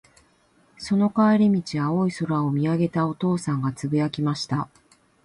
[0.79, 4.67] その帰り道、青い空を見上げたお父さんが、つぶやきました。